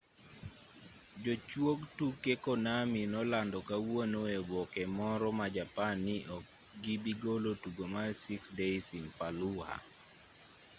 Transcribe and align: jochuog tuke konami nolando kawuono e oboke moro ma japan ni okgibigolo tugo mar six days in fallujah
jochuog 1.23 1.79
tuke 1.97 2.33
konami 2.45 3.01
nolando 3.13 3.59
kawuono 3.69 4.19
e 4.35 4.37
oboke 4.43 4.81
moro 4.97 5.29
ma 5.39 5.47
japan 5.55 5.95
ni 6.07 6.17
okgibigolo 6.37 7.49
tugo 7.63 7.83
mar 7.93 8.09
six 8.25 8.41
days 8.61 8.85
in 8.99 9.05
fallujah 9.17 9.79